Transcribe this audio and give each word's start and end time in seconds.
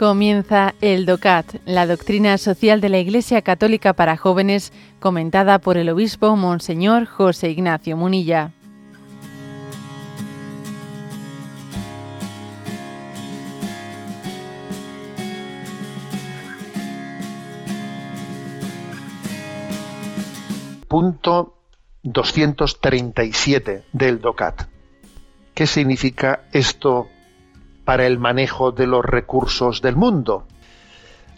Comienza 0.00 0.74
el 0.80 1.04
DOCAT, 1.04 1.56
la 1.66 1.86
doctrina 1.86 2.38
social 2.38 2.80
de 2.80 2.88
la 2.88 2.98
Iglesia 3.00 3.42
Católica 3.42 3.92
para 3.92 4.16
jóvenes, 4.16 4.72
comentada 4.98 5.58
por 5.58 5.76
el 5.76 5.90
obispo 5.90 6.36
Monseñor 6.36 7.04
José 7.04 7.50
Ignacio 7.50 7.98
Munilla. 7.98 8.50
Punto 20.88 21.58
237 22.04 23.84
del 23.92 24.22
DOCAT. 24.22 24.62
¿Qué 25.52 25.66
significa 25.66 26.44
esto 26.52 27.10
para 27.90 28.06
el 28.06 28.20
manejo 28.20 28.70
de 28.70 28.86
los 28.86 29.04
recursos 29.04 29.82
del 29.82 29.96
mundo. 29.96 30.46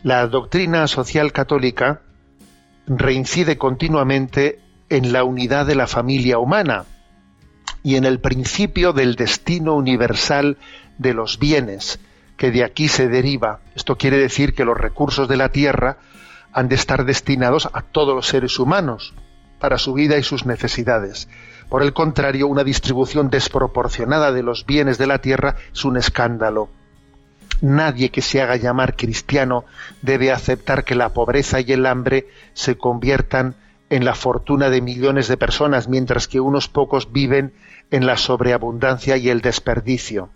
La 0.02 0.26
doctrina 0.26 0.86
social 0.86 1.32
católica 1.32 2.02
reincide 2.86 3.56
continuamente 3.56 4.60
en 4.90 5.14
la 5.14 5.24
unidad 5.24 5.64
de 5.64 5.76
la 5.76 5.86
familia 5.86 6.38
humana 6.38 6.84
y 7.82 7.96
en 7.96 8.04
el 8.04 8.20
principio 8.20 8.92
del 8.92 9.14
destino 9.14 9.74
universal 9.74 10.58
de 10.98 11.14
los 11.14 11.38
bienes, 11.38 11.98
que 12.36 12.50
de 12.50 12.64
aquí 12.64 12.88
se 12.88 13.08
deriva. 13.08 13.60
Esto 13.74 13.96
quiere 13.96 14.18
decir 14.18 14.52
que 14.52 14.66
los 14.66 14.76
recursos 14.76 15.28
de 15.28 15.38
la 15.38 15.52
tierra 15.52 16.00
han 16.52 16.68
de 16.68 16.74
estar 16.74 17.06
destinados 17.06 17.70
a 17.72 17.80
todos 17.80 18.14
los 18.14 18.26
seres 18.26 18.58
humanos 18.58 19.14
para 19.58 19.78
su 19.78 19.94
vida 19.94 20.18
y 20.18 20.22
sus 20.22 20.44
necesidades. 20.44 21.30
Por 21.72 21.82
el 21.82 21.94
contrario, 21.94 22.48
una 22.48 22.64
distribución 22.64 23.30
desproporcionada 23.30 24.30
de 24.30 24.42
los 24.42 24.66
bienes 24.66 24.98
de 24.98 25.06
la 25.06 25.22
tierra 25.22 25.56
es 25.72 25.86
un 25.86 25.96
escándalo. 25.96 26.68
Nadie 27.62 28.10
que 28.10 28.20
se 28.20 28.42
haga 28.42 28.56
llamar 28.56 28.94
cristiano 28.94 29.64
debe 30.02 30.32
aceptar 30.32 30.84
que 30.84 30.94
la 30.94 31.14
pobreza 31.14 31.60
y 31.60 31.72
el 31.72 31.86
hambre 31.86 32.26
se 32.52 32.76
conviertan 32.76 33.54
en 33.88 34.04
la 34.04 34.14
fortuna 34.14 34.68
de 34.68 34.82
millones 34.82 35.28
de 35.28 35.38
personas, 35.38 35.88
mientras 35.88 36.28
que 36.28 36.40
unos 36.40 36.68
pocos 36.68 37.10
viven 37.10 37.54
en 37.90 38.04
la 38.04 38.18
sobreabundancia 38.18 39.16
y 39.16 39.30
el 39.30 39.40
desperdicio. 39.40 40.28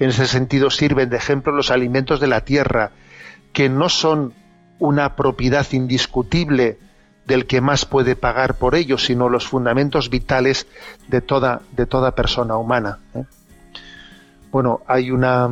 En 0.00 0.08
ese 0.08 0.26
sentido 0.26 0.70
sirven 0.70 1.10
de 1.10 1.18
ejemplo 1.18 1.52
los 1.52 1.70
alimentos 1.70 2.18
de 2.18 2.26
la 2.26 2.40
tierra, 2.40 2.90
que 3.52 3.68
no 3.68 3.88
son 3.88 4.34
una 4.80 5.14
propiedad 5.14 5.64
indiscutible 5.70 6.80
del 7.30 7.46
que 7.46 7.60
más 7.60 7.86
puede 7.86 8.16
pagar 8.16 8.56
por 8.56 8.74
ellos, 8.74 9.04
sino 9.04 9.28
los 9.28 9.46
fundamentos 9.46 10.10
vitales 10.10 10.66
de 11.06 11.20
toda, 11.20 11.62
de 11.70 11.86
toda 11.86 12.10
persona 12.10 12.56
humana. 12.56 12.98
¿eh? 13.14 13.22
Bueno, 14.50 14.80
hay 14.88 15.12
una, 15.12 15.48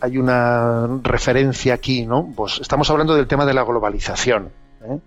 hay 0.00 0.18
una 0.18 0.88
referencia 1.04 1.74
aquí, 1.74 2.04
¿no? 2.04 2.32
Pues 2.34 2.58
estamos 2.60 2.90
hablando 2.90 3.14
del 3.14 3.28
tema 3.28 3.46
de 3.46 3.54
la 3.54 3.62
globalización. 3.62 4.50
¿eh? 4.82 4.98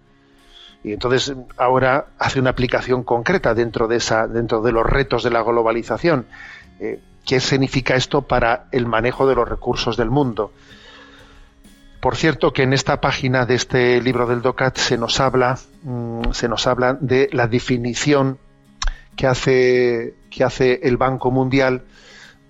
Y 0.86 0.94
entonces 0.94 1.34
ahora 1.58 2.08
hace 2.18 2.40
una 2.40 2.52
aplicación 2.52 3.04
concreta 3.04 3.54
dentro 3.54 3.90
de, 3.90 3.98
esa, 3.98 4.28
dentro 4.28 4.62
de 4.62 4.72
los 4.72 4.86
retos 4.86 5.24
de 5.24 5.30
la 5.30 5.44
globalización. 5.44 6.26
Eh, 6.80 7.02
¿Qué 7.26 7.42
significa 7.42 7.96
esto 7.96 8.22
para 8.22 8.68
el 8.72 8.86
manejo 8.86 9.28
de 9.28 9.36
los 9.36 9.48
recursos 9.48 9.98
del 9.98 10.10
mundo? 10.10 10.54
Por 12.00 12.16
cierto, 12.16 12.54
que 12.54 12.64
en 12.64 12.74
esta 12.74 13.02
página 13.02 13.46
de 13.46 13.56
este 13.56 14.02
libro 14.02 14.26
del 14.26 14.42
DOCAT 14.42 14.78
se 14.78 14.98
nos 14.98 15.20
habla, 15.20 15.58
mm, 15.84 16.32
se 16.32 16.48
nos 16.48 16.66
habla 16.66 16.98
de 17.00 17.30
la 17.34 17.48
definición 17.48 18.38
que 19.16 19.28
hace, 19.28 20.16
que 20.30 20.44
hace 20.46 20.80
el 20.84 20.96
Banco 20.96 21.30
Mundial 21.30 21.84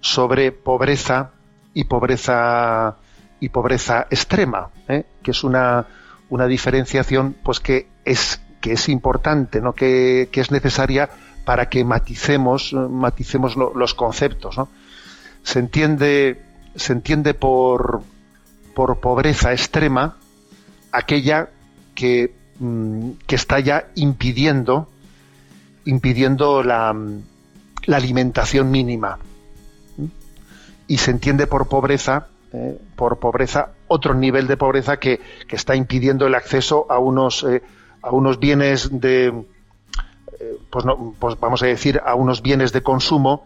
sobre 0.01 0.51
pobreza 0.51 1.31
y 1.73 1.85
pobreza 1.85 2.97
y 3.39 3.49
pobreza 3.49 4.05
extrema, 4.09 4.69
¿eh? 4.87 5.05
que 5.23 5.31
es 5.31 5.43
una, 5.43 5.87
una 6.29 6.45
diferenciación 6.45 7.35
pues 7.43 7.59
que 7.59 7.87
es 8.05 8.41
que 8.61 8.73
es 8.73 8.89
importante, 8.89 9.61
¿no? 9.61 9.73
que, 9.73 10.29
es 10.31 10.51
necesaria 10.51 11.09
para 11.45 11.69
que 11.69 11.83
maticemos, 11.83 12.73
maticemos 12.73 13.55
los 13.55 13.93
conceptos. 13.93 14.57
Se 15.43 15.59
entiende, 15.59 16.41
se 16.75 16.93
entiende 16.93 17.33
por, 17.33 18.01
por 18.79 19.01
pobreza 19.01 19.51
extrema 19.51 20.15
aquella 20.93 21.49
que, 21.93 22.33
mm, 22.59 23.09
que 23.27 23.35
está 23.35 23.59
ya 23.59 23.89
impidiendo, 23.95 24.87
impidiendo 25.83 26.63
la, 26.63 26.95
la 27.87 27.97
alimentación 27.97 28.71
mínima. 28.71 29.19
Y 30.87 30.95
se 30.95 31.11
entiende 31.11 31.45
por 31.45 31.67
pobreza, 31.67 32.27
eh, 32.53 32.79
por 32.95 33.19
pobreza, 33.19 33.73
otro 33.89 34.13
nivel 34.13 34.47
de 34.47 34.55
pobreza 34.55 34.97
que, 34.97 35.19
que 35.45 35.57
está 35.57 35.75
impidiendo 35.75 36.25
el 36.25 36.33
acceso 36.33 36.85
a 36.89 36.99
unos, 36.99 37.43
eh, 37.43 37.61
a 38.01 38.11
unos 38.11 38.39
bienes 38.39 38.97
de, 38.97 39.27
eh, 40.39 40.57
pues, 40.69 40.85
no, 40.85 41.15
pues 41.19 41.37
vamos 41.37 41.61
a 41.63 41.65
decir, 41.65 41.99
a 42.05 42.15
unos 42.15 42.41
bienes 42.41 42.71
de 42.71 42.81
consumo 42.81 43.45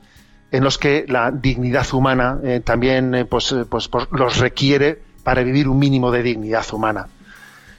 en 0.51 0.63
los 0.63 0.77
que 0.77 1.05
la 1.07 1.31
dignidad 1.31 1.91
humana 1.91 2.39
también 2.63 3.25
pues, 3.27 3.55
pues, 3.67 3.87
pues, 3.87 4.07
los 4.11 4.37
requiere 4.37 5.01
para 5.23 5.43
vivir 5.43 5.67
un 5.67 5.79
mínimo 5.79 6.11
de 6.11 6.23
dignidad 6.23 6.65
humana. 6.73 7.07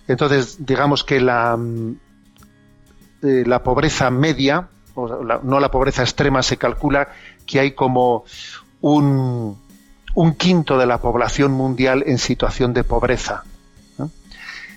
Entonces, 0.09 0.65
digamos 0.65 1.05
que 1.05 1.21
la, 1.21 1.56
mm, 1.56 1.97
eh, 3.22 3.44
la 3.47 3.62
pobreza 3.62 4.10
media, 4.10 4.69
no 4.97 5.60
la 5.60 5.71
pobreza 5.71 6.03
extrema, 6.03 6.43
se 6.43 6.56
calcula 6.56 7.09
que 7.47 7.59
hay 7.60 7.72
como 7.72 8.25
un, 8.81 9.59
un 10.15 10.34
quinto 10.34 10.78
de 10.78 10.87
la 10.87 10.99
población 10.99 11.53
mundial 11.53 12.04
en 12.06 12.19
situación 12.19 12.72
de 12.72 12.84
pobreza. 12.84 13.44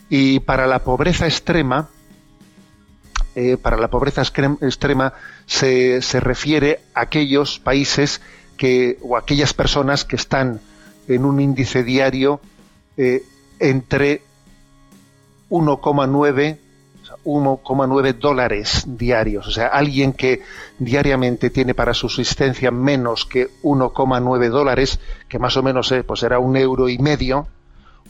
Y 0.09 0.39
para 0.39 0.67
la 0.67 0.79
pobreza 0.79 1.27
extrema, 1.27 1.89
eh, 3.35 3.57
para 3.57 3.75
la 3.75 3.89
pobreza 3.89 4.21
extrema 4.21 5.13
se, 5.45 6.01
se, 6.01 6.19
refiere 6.21 6.79
a 6.93 7.01
aquellos 7.01 7.59
países 7.59 8.21
que, 8.55 8.97
o 9.01 9.17
aquellas 9.17 9.53
personas 9.53 10.05
que 10.05 10.15
están 10.15 10.61
en 11.09 11.25
un 11.25 11.41
índice 11.41 11.83
diario 11.83 12.39
eh, 12.97 13.23
entre 13.59 14.21
1,9 15.49 16.57
1,9 17.27 18.13
dólares 18.13 18.83
diarios. 18.87 19.47
O 19.47 19.51
sea, 19.51 19.67
alguien 19.67 20.13
que 20.13 20.41
diariamente 20.79 21.49
tiene 21.49 21.73
para 21.73 21.93
su 21.93 22.09
subsistencia 22.09 22.71
menos 22.71 23.25
que 23.25 23.49
1,9 23.63 24.49
dólares, 24.49 24.99
que 25.27 25.39
más 25.39 25.57
o 25.57 25.63
menos 25.63 25.91
eh, 25.91 26.03
pues 26.03 26.23
era 26.23 26.39
un 26.39 26.55
euro 26.55 26.89
y 26.89 26.97
medio, 26.97 27.47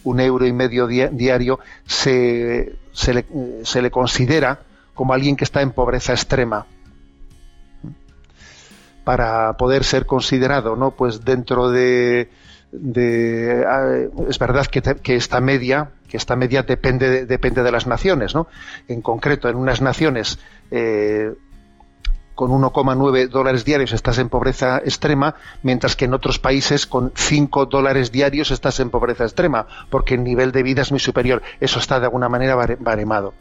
un 0.03 0.19
euro 0.19 0.45
y 0.45 0.53
medio 0.53 0.87
diario, 0.87 1.59
se, 1.85 2.75
se, 2.91 3.13
le, 3.13 3.25
se, 3.63 3.81
le, 3.81 3.91
considera 3.91 4.59
como 4.93 5.13
alguien 5.13 5.35
que 5.35 5.43
está 5.43 5.61
en 5.61 5.71
pobreza 5.71 6.13
extrema. 6.13 6.65
Para 9.03 9.55
poder 9.57 9.83
ser 9.83 10.05
considerado, 10.05 10.75
¿no? 10.75 10.91
Pues 10.91 11.23
dentro 11.23 11.71
de 11.71 12.29
ah, 12.73 13.95
es 14.29 14.39
verdad 14.39 14.65
que, 14.67 15.15
esta 15.15 15.39
media 15.41 15.91
que 16.07 16.17
esta 16.17 16.35
media 16.35 16.63
depende 16.63 17.09
de, 17.09 17.25
depende 17.25 17.63
de 17.63 17.71
las 17.71 17.87
naciones 17.87 18.35
¿no? 18.35 18.47
en 18.87 19.01
concreto 19.01 19.49
en 19.49 19.55
unas 19.55 19.81
naciones 19.81 20.39
eh, 20.71 21.33
con 22.37 22.51
1,9 22.51 23.29
dólares 23.29 23.65
diarios 23.65 23.93
estás 23.93 24.19
en 24.19 24.29
pobreza 24.29 24.77
extrema, 24.77 25.33
mientras 25.63 25.95
que 25.95 26.05
en 26.05 26.13
otros 26.13 26.37
países 26.37 26.85
con 26.85 27.11
5 27.15 27.65
dólares 27.65 28.11
diarios 28.11 28.51
estás 28.51 28.79
en 28.79 28.91
pobreza 28.91 29.23
extrema, 29.23 29.65
porque 29.89 30.13
el 30.13 30.23
nivel 30.23 30.51
de 30.51 30.61
vida 30.61 30.83
es 30.83 30.91
muy 30.91 30.99
superior. 30.99 31.41
Eso 31.59 31.79
está 31.79 31.99
de 31.99 32.05
alguna 32.05 32.29
manera 32.29 32.55
baremado. 32.79 33.33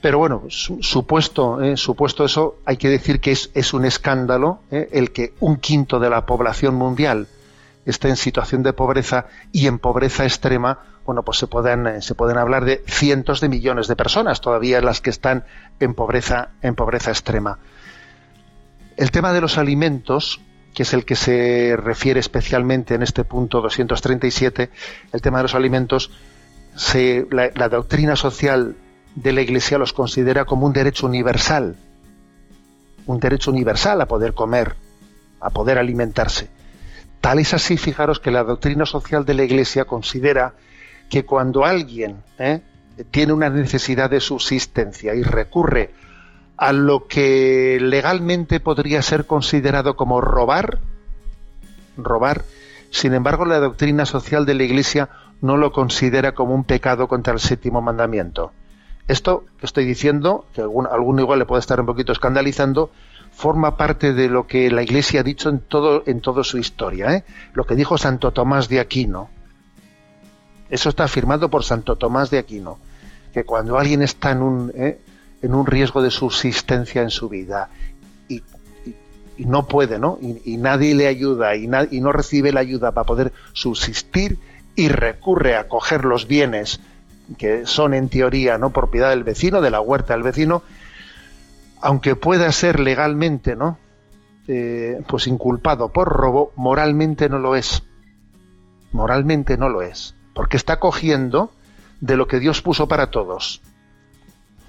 Pero 0.00 0.18
bueno, 0.18 0.44
supuesto, 0.48 1.60
eh, 1.60 1.76
supuesto 1.76 2.24
eso, 2.24 2.56
hay 2.64 2.78
que 2.78 2.88
decir 2.88 3.20
que 3.20 3.32
es, 3.32 3.50
es 3.52 3.74
un 3.74 3.84
escándalo 3.84 4.60
eh, 4.70 4.88
el 4.92 5.10
que 5.10 5.34
un 5.40 5.56
quinto 5.56 6.00
de 6.00 6.08
la 6.08 6.24
población 6.24 6.76
mundial 6.76 7.26
está 7.90 8.08
en 8.08 8.16
situación 8.16 8.62
de 8.62 8.74
pobreza 8.74 9.26
y 9.50 9.66
en 9.66 9.78
pobreza 9.78 10.24
extrema, 10.24 10.80
bueno, 11.06 11.22
pues 11.22 11.38
se 11.38 11.46
pueden, 11.46 11.86
eh, 11.86 12.02
se 12.02 12.14
pueden 12.14 12.36
hablar 12.36 12.66
de 12.66 12.84
cientos 12.86 13.40
de 13.40 13.48
millones 13.48 13.88
de 13.88 13.96
personas 13.96 14.42
todavía 14.42 14.82
las 14.82 15.00
que 15.00 15.08
están 15.08 15.44
en 15.80 15.94
pobreza, 15.94 16.50
en 16.60 16.74
pobreza 16.74 17.10
extrema. 17.10 17.58
El 18.98 19.10
tema 19.10 19.32
de 19.32 19.40
los 19.40 19.56
alimentos, 19.56 20.40
que 20.74 20.82
es 20.82 20.92
el 20.92 21.06
que 21.06 21.16
se 21.16 21.76
refiere 21.78 22.20
especialmente 22.20 22.94
en 22.94 23.02
este 23.02 23.24
punto 23.24 23.62
237, 23.62 24.70
el 25.12 25.22
tema 25.22 25.38
de 25.38 25.44
los 25.44 25.54
alimentos, 25.54 26.10
la 27.30 27.68
doctrina 27.70 28.16
social 28.16 28.76
de 29.14 29.32
la 29.32 29.40
Iglesia 29.40 29.78
los 29.78 29.94
considera 29.94 30.44
como 30.44 30.66
un 30.66 30.74
derecho 30.74 31.06
universal, 31.06 31.76
un 33.06 33.18
derecho 33.18 33.50
universal 33.50 34.00
a 34.02 34.06
poder 34.06 34.34
comer, 34.34 34.76
a 35.40 35.48
poder 35.48 35.78
alimentarse. 35.78 36.57
Es 37.36 37.54
así, 37.54 37.76
fijaros, 37.76 38.20
que 38.20 38.30
la 38.30 38.42
doctrina 38.42 38.86
social 38.86 39.24
de 39.24 39.34
la 39.34 39.44
Iglesia 39.44 39.84
considera 39.84 40.54
que 41.10 41.24
cuando 41.24 41.64
alguien 41.64 42.22
¿eh? 42.38 42.60
tiene 43.10 43.32
una 43.32 43.50
necesidad 43.50 44.10
de 44.10 44.20
subsistencia 44.20 45.14
y 45.14 45.22
recurre 45.22 45.90
a 46.56 46.72
lo 46.72 47.06
que 47.06 47.78
legalmente 47.80 48.60
podría 48.60 49.02
ser 49.02 49.26
considerado 49.26 49.94
como 49.94 50.20
robar, 50.20 50.78
robar, 51.96 52.44
Sin 52.90 53.12
embargo, 53.12 53.44
la 53.44 53.58
doctrina 53.58 54.06
social 54.06 54.46
de 54.46 54.54
la 54.54 54.64
Iglesia 54.64 55.10
no 55.42 55.56
lo 55.56 55.70
considera 55.72 56.32
como 56.32 56.54
un 56.54 56.64
pecado 56.64 57.06
contra 57.06 57.34
el 57.34 57.40
séptimo 57.40 57.82
mandamiento. 57.82 58.52
Esto 59.06 59.44
que 59.58 59.66
estoy 59.66 59.84
diciendo, 59.84 60.46
que 60.54 60.62
algún, 60.62 60.86
alguno 60.86 61.22
igual 61.22 61.38
le 61.38 61.46
puede 61.46 61.60
estar 61.60 61.78
un 61.78 61.86
poquito 61.86 62.12
escandalizando, 62.12 62.90
forma 63.38 63.76
parte 63.76 64.14
de 64.14 64.28
lo 64.28 64.48
que 64.48 64.68
la 64.68 64.82
Iglesia 64.82 65.20
ha 65.20 65.22
dicho 65.22 65.48
en 65.48 65.60
todo 65.60 66.02
en 66.06 66.20
toda 66.20 66.42
su 66.42 66.58
historia, 66.58 67.14
¿eh? 67.14 67.24
lo 67.54 67.64
que 67.64 67.76
dijo 67.76 67.96
Santo 67.96 68.32
Tomás 68.32 68.68
de 68.68 68.80
Aquino. 68.80 69.30
Eso 70.68 70.88
está 70.88 71.04
afirmado 71.04 71.48
por 71.48 71.62
Santo 71.62 71.94
Tomás 71.94 72.30
de 72.30 72.38
Aquino, 72.38 72.80
que 73.32 73.44
cuando 73.44 73.78
alguien 73.78 74.02
está 74.02 74.32
en 74.32 74.42
un, 74.42 74.72
¿eh? 74.74 74.98
en 75.40 75.54
un 75.54 75.66
riesgo 75.66 76.02
de 76.02 76.10
subsistencia 76.10 77.00
en 77.00 77.10
su 77.10 77.28
vida 77.28 77.70
y, 78.28 78.42
no 79.38 79.68
puede, 79.68 80.00
¿no? 80.00 80.18
Y, 80.20 80.56
nadie 80.56 80.96
le 80.96 81.06
ayuda 81.06 81.54
y, 81.54 81.70
y 81.92 82.00
no 82.00 82.10
recibe 82.10 82.50
la 82.50 82.58
ayuda 82.58 82.90
para 82.90 83.06
poder 83.06 83.32
subsistir 83.52 84.36
y 84.74 84.88
recurre 84.88 85.54
a 85.54 85.68
coger 85.68 86.04
los 86.04 86.26
bienes 86.26 86.80
que 87.36 87.66
son 87.66 87.94
en 87.94 88.08
teoría 88.08 88.58
no 88.58 88.70
propiedad 88.70 89.10
del 89.10 89.22
vecino, 89.22 89.60
de 89.60 89.70
la 89.70 89.80
huerta 89.80 90.14
del 90.14 90.24
vecino, 90.24 90.64
aunque 91.80 92.16
pueda 92.16 92.50
ser 92.52 92.80
legalmente, 92.80 93.56
¿no? 93.56 93.78
Eh, 94.46 95.02
pues 95.06 95.26
inculpado 95.26 95.92
por 95.92 96.08
robo, 96.08 96.52
moralmente 96.56 97.28
no 97.28 97.38
lo 97.38 97.54
es. 97.54 97.82
Moralmente 98.92 99.58
no 99.58 99.68
lo 99.68 99.82
es, 99.82 100.14
porque 100.34 100.56
está 100.56 100.80
cogiendo 100.80 101.52
de 102.00 102.16
lo 102.16 102.26
que 102.26 102.38
Dios 102.38 102.62
puso 102.62 102.88
para 102.88 103.10
todos. 103.10 103.60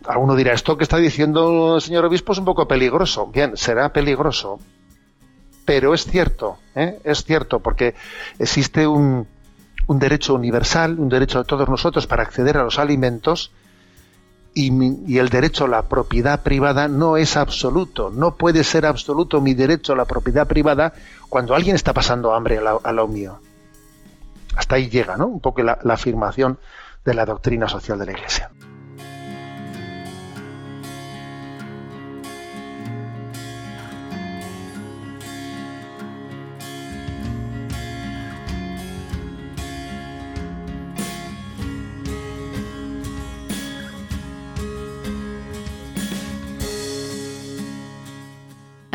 Alguno 0.06 0.36
dirá, 0.36 0.54
esto 0.54 0.78
que 0.78 0.84
está 0.84 0.98
diciendo 0.98 1.76
el 1.76 1.82
señor 1.82 2.06
obispo 2.06 2.34
es 2.34 2.40
un 2.40 2.46
poco 2.46 2.68
peligroso. 2.68 3.28
Bien, 3.28 3.56
será 3.56 3.94
peligroso, 3.94 4.60
pero 5.66 5.94
es 5.94 6.06
cierto, 6.06 6.58
¿eh? 6.76 7.00
es 7.04 7.24
cierto, 7.24 7.60
porque 7.60 7.96
existe 8.40 8.88
un, 8.88 9.28
un 9.88 10.00
derecho 10.00 10.34
universal, 10.34 11.00
un 11.00 11.10
derecho 11.10 11.40
de 11.40 11.46
todos 11.46 11.70
nosotros 11.70 12.08
para 12.08 12.24
acceder 12.24 12.58
a 12.58 12.64
los 12.64 12.80
alimentos, 12.80 13.52
y, 14.54 15.18
el 15.18 15.30
derecho 15.30 15.66
a 15.66 15.68
la 15.68 15.84
propiedad 15.84 16.42
privada 16.42 16.88
no 16.88 17.18
es 17.18 17.38
absoluto, 17.38 18.10
no 18.10 18.36
puede 18.36 18.64
ser 18.64 18.86
absoluto 18.86 19.42
mi 19.42 19.54
derecho 19.54 19.94
a 19.94 19.96
la 19.96 20.06
propiedad 20.06 20.48
privada 20.48 20.94
cuando 21.30 21.56
alguien 21.56 21.76
está 21.76 21.94
pasando 21.94 22.34
hambre 22.34 22.60
a, 22.84 22.92
lo 22.92 23.08
mío. 23.08 23.40
Hasta 24.56 24.76
ahí 24.76 24.90
llega, 24.90 25.16
¿no? 25.16 25.28
Un 25.28 25.40
poco 25.40 25.62
la 25.62 25.78
afirmación 25.86 26.58
de 27.06 27.14
la 27.14 27.26
doctrina 27.26 27.68
social 27.68 28.00
de 28.00 28.06
la 28.06 28.12
Iglesia. 28.12 28.52